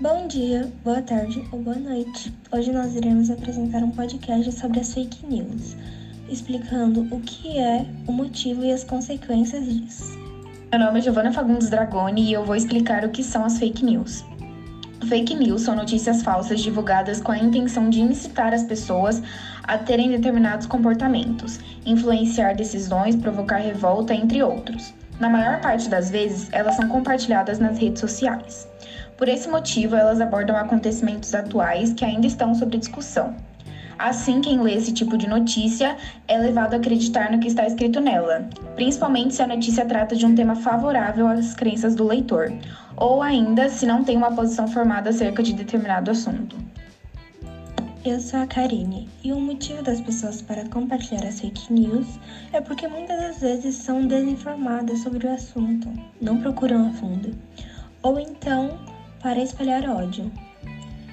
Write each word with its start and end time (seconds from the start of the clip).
Bom 0.00 0.28
dia, 0.28 0.72
boa 0.84 1.02
tarde 1.02 1.44
ou 1.50 1.58
boa 1.58 1.74
noite. 1.74 2.32
Hoje 2.52 2.70
nós 2.70 2.94
iremos 2.94 3.30
apresentar 3.30 3.82
um 3.82 3.90
podcast 3.90 4.52
sobre 4.52 4.78
as 4.78 4.94
fake 4.94 5.26
news, 5.26 5.76
explicando 6.28 7.00
o 7.12 7.20
que 7.20 7.58
é, 7.58 7.84
o 8.06 8.12
motivo 8.12 8.64
e 8.64 8.70
as 8.70 8.84
consequências 8.84 9.64
disso. 9.64 10.16
Meu 10.70 10.78
nome 10.78 11.00
é 11.00 11.02
Giovanna 11.02 11.32
Fagundes 11.32 11.68
Dragoni 11.68 12.26
e 12.26 12.32
eu 12.32 12.44
vou 12.44 12.54
explicar 12.54 13.04
o 13.04 13.08
que 13.08 13.24
são 13.24 13.44
as 13.44 13.58
fake 13.58 13.84
news. 13.84 14.24
Fake 15.08 15.34
news 15.34 15.62
são 15.62 15.74
notícias 15.74 16.22
falsas 16.22 16.60
divulgadas 16.60 17.20
com 17.20 17.32
a 17.32 17.38
intenção 17.38 17.90
de 17.90 18.00
incitar 18.00 18.54
as 18.54 18.62
pessoas 18.62 19.20
a 19.64 19.78
terem 19.78 20.12
determinados 20.12 20.68
comportamentos, 20.68 21.58
influenciar 21.84 22.54
decisões, 22.54 23.16
provocar 23.16 23.56
revolta, 23.56 24.14
entre 24.14 24.44
outros. 24.44 24.94
Na 25.18 25.28
maior 25.28 25.60
parte 25.60 25.88
das 25.88 26.08
vezes, 26.08 26.48
elas 26.52 26.76
são 26.76 26.88
compartilhadas 26.88 27.58
nas 27.58 27.76
redes 27.76 27.98
sociais. 27.98 28.68
Por 29.18 29.28
esse 29.28 29.48
motivo, 29.48 29.96
elas 29.96 30.20
abordam 30.20 30.56
acontecimentos 30.56 31.34
atuais 31.34 31.92
que 31.92 32.04
ainda 32.04 32.24
estão 32.24 32.54
sob 32.54 32.78
discussão. 32.78 33.34
Assim, 33.98 34.40
quem 34.40 34.60
lê 34.60 34.74
esse 34.74 34.92
tipo 34.92 35.18
de 35.18 35.28
notícia 35.28 35.96
é 36.28 36.38
levado 36.38 36.74
a 36.74 36.76
acreditar 36.76 37.32
no 37.32 37.40
que 37.40 37.48
está 37.48 37.66
escrito 37.66 38.00
nela, 38.00 38.48
principalmente 38.76 39.34
se 39.34 39.42
a 39.42 39.48
notícia 39.48 39.84
trata 39.84 40.14
de 40.14 40.24
um 40.24 40.36
tema 40.36 40.54
favorável 40.54 41.26
às 41.26 41.52
crenças 41.52 41.96
do 41.96 42.06
leitor, 42.06 42.52
ou 42.96 43.20
ainda 43.20 43.68
se 43.68 43.84
não 43.86 44.04
tem 44.04 44.16
uma 44.16 44.30
posição 44.30 44.68
formada 44.68 45.10
acerca 45.10 45.42
de 45.42 45.52
determinado 45.52 46.12
assunto. 46.12 46.56
Eu 48.04 48.20
sou 48.20 48.38
a 48.38 48.46
Karine 48.46 49.08
e 49.24 49.32
o 49.32 49.40
motivo 49.40 49.82
das 49.82 50.00
pessoas 50.00 50.40
para 50.40 50.64
compartilhar 50.68 51.26
as 51.26 51.40
fake 51.40 51.72
news 51.72 52.06
é 52.52 52.60
porque 52.60 52.86
muitas 52.86 53.20
das 53.20 53.40
vezes 53.40 53.74
são 53.74 54.06
desinformadas 54.06 55.00
sobre 55.00 55.26
o 55.26 55.32
assunto, 55.32 55.92
não 56.20 56.40
procuram 56.40 56.86
a 56.86 56.92
fundo, 56.92 57.36
ou 58.00 58.20
então 58.20 58.78
para 59.22 59.42
espalhar 59.42 59.88
ódio, 59.88 60.30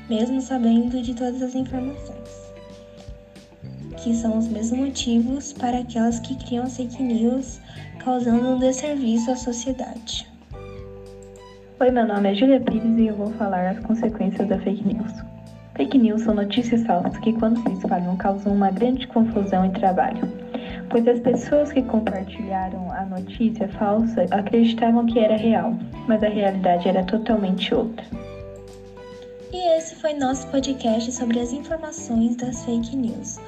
mesmo 0.07 0.39
sabendo 0.39 1.01
de 1.01 1.13
todas 1.15 1.41
as 1.41 1.55
informações, 1.55 2.53
que 3.97 4.13
são 4.13 4.37
os 4.37 4.47
mesmos 4.47 4.79
motivos 4.79 5.53
para 5.53 5.79
aquelas 5.79 6.19
que 6.19 6.35
criam 6.35 6.69
fake 6.69 7.01
news, 7.01 7.59
causando 8.03 8.49
um 8.49 8.59
desserviço 8.59 9.31
à 9.31 9.35
sociedade. 9.35 10.27
Oi, 11.79 11.91
meu 11.91 12.07
nome 12.07 12.31
é 12.31 12.35
Julia 12.35 12.61
Pires 12.61 12.97
e 12.97 13.07
eu 13.07 13.15
vou 13.15 13.31
falar 13.33 13.71
as 13.71 13.79
consequências 13.79 14.47
da 14.47 14.59
fake 14.59 14.87
news. 14.87 15.11
Fake 15.75 15.97
news 15.97 16.21
são 16.21 16.35
notícias 16.35 16.83
falsas 16.83 17.17
que, 17.17 17.33
quando 17.33 17.61
se 17.63 17.73
espalham, 17.73 18.15
causam 18.15 18.53
uma 18.53 18.71
grande 18.71 19.07
confusão 19.07 19.65
e 19.65 19.71
trabalho, 19.71 20.21
pois 20.89 21.07
as 21.07 21.19
pessoas 21.19 21.73
que 21.73 21.81
compartilharam 21.81 22.89
a 22.91 23.03
notícia 23.05 23.67
falsa 23.67 24.25
acreditavam 24.31 25.05
que 25.05 25.19
era 25.19 25.35
real, 25.35 25.73
mas 26.07 26.23
a 26.23 26.29
realidade 26.29 26.87
era 26.87 27.03
totalmente 27.03 27.73
outra. 27.73 28.05
E 29.51 29.77
esse 29.77 29.95
foi 29.95 30.13
nosso 30.13 30.47
podcast 30.47 31.11
sobre 31.11 31.39
as 31.39 31.53
informações 31.53 32.35
das 32.35 32.63
fake 32.65 32.95
news. 32.95 33.39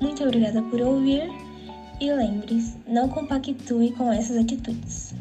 Muito 0.00 0.22
obrigada 0.22 0.62
por 0.62 0.80
ouvir 0.80 1.28
e 2.00 2.12
lembre-se, 2.12 2.76
não 2.86 3.08
compactue 3.08 3.92
com 3.92 4.12
essas 4.12 4.36
atitudes. 4.36 5.14